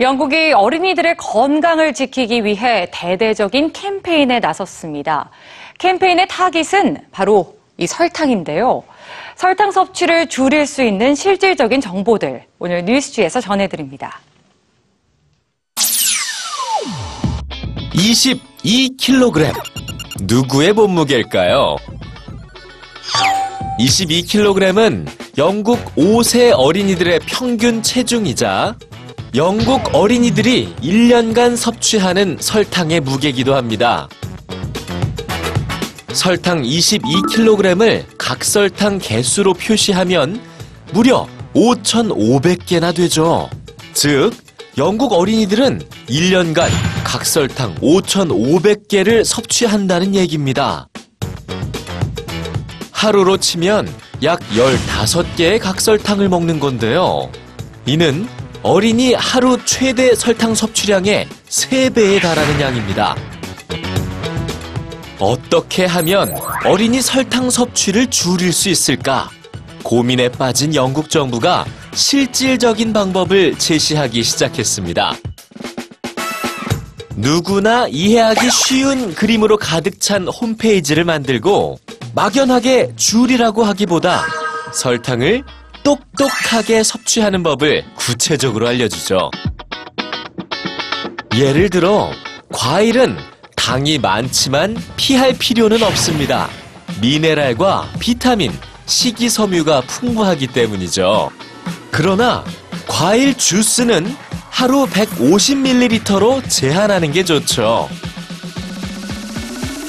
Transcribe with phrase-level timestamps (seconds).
[0.00, 5.28] 영국이 어린이들의 건강을 지키기 위해 대대적인 캠페인에 나섰습니다.
[5.78, 8.82] 캠페인의 타깃은 바로 이 설탕인데요.
[9.36, 14.20] 설탕 섭취를 줄일 수 있는 실질적인 정보들 오늘 뉴스지에서 전해드립니다.
[17.92, 19.52] 22kg.
[20.22, 21.76] 누구의 몸무게일까요?
[23.78, 25.06] 22kg은
[25.36, 28.76] 영국 5세 어린이들의 평균 체중이자
[29.36, 34.08] 영국 어린이들이 1년간 섭취하는 설탕의 무게이기도 합니다.
[36.12, 40.40] 설탕 22kg을 각설탕 개수로 표시하면
[40.92, 43.48] 무려 5,500개나 되죠.
[43.92, 44.32] 즉,
[44.76, 46.68] 영국 어린이들은 1년간
[47.04, 50.88] 각설탕 5,500개를 섭취한다는 얘기입니다.
[52.90, 53.88] 하루로 치면
[54.24, 57.30] 약 15개의 각설탕을 먹는 건데요.
[57.86, 58.28] 이는
[58.62, 63.16] 어린이 하루 최대 설탕 섭취량의 3배에 달하는 양입니다.
[65.18, 66.34] 어떻게 하면
[66.66, 69.30] 어린이 설탕 섭취를 줄일 수 있을까?
[69.82, 75.16] 고민에 빠진 영국 정부가 실질적인 방법을 제시하기 시작했습니다.
[77.16, 81.78] 누구나 이해하기 쉬운 그림으로 가득 찬 홈페이지를 만들고
[82.14, 84.22] 막연하게 줄이라고 하기보다
[84.72, 85.44] 설탕을
[85.82, 89.30] 똑똑하게 섭취하는 법을 구체적으로 알려주죠.
[91.36, 92.10] 예를 들어,
[92.52, 93.16] 과일은
[93.56, 96.48] 당이 많지만 피할 필요는 없습니다.
[97.00, 98.52] 미네랄과 비타민,
[98.86, 101.30] 식이섬유가 풍부하기 때문이죠.
[101.90, 102.44] 그러나
[102.86, 104.14] 과일 주스는
[104.50, 107.88] 하루 150ml로 제한하는 게 좋죠.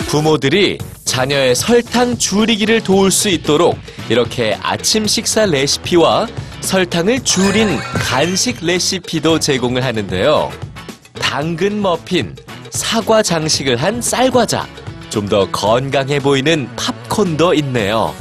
[0.08, 3.78] 부모들이 자녀의 설탕 줄이기를 도울 수 있도록
[4.10, 6.28] 이렇게 아침 식사 레시피와
[6.62, 10.52] 설탕을 줄인 간식 레시피도 제공을 하는데요.
[11.20, 12.36] 당근 머핀,
[12.70, 14.68] 사과 장식을 한 쌀과자,
[15.10, 18.14] 좀 더 건강해 보이는 팝콘도 있네요.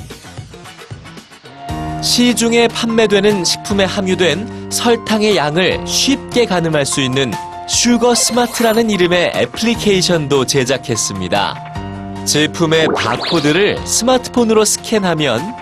[2.02, 7.32] 시중에 판매되는 식품에 함유된 설탕의 양을 쉽게 가늠할 수 있는
[7.68, 12.24] Sugar Smart라는 이름의 애플리케이션도 제작했습니다.
[12.24, 15.54] 제품의 바코드를 스마트폰으로 스캔하면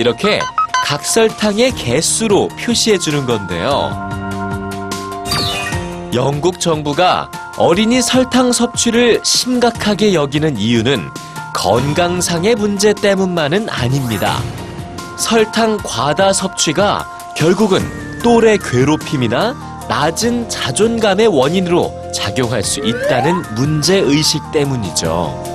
[0.00, 0.40] 이렇게
[0.86, 4.08] 각설탕의 개수로 표시해 주는 건데요.
[6.14, 11.10] 영국 정부가 어린이 설탕 섭취를 심각하게 여기는 이유는
[11.52, 14.40] 건강상의 문제 때문만은 아닙니다.
[15.18, 17.06] 설탕 과다 섭취가
[17.36, 17.82] 결국은
[18.22, 19.54] 또래 괴롭힘이나
[19.86, 25.50] 낮은 자존감의 원인으로 작용할 수 있다는 문제의식 때문이죠.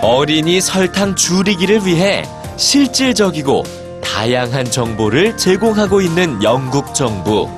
[0.00, 2.22] 어린이 설탕 줄이기를 위해
[2.56, 3.64] 실질적이고
[4.02, 7.48] 다양한 정보를 제공하고 있는 영국 정부.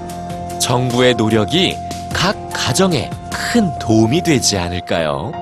[0.60, 1.76] 정부의 노력이
[2.12, 5.32] 각 가정에 큰 도움이 되지 않을까요?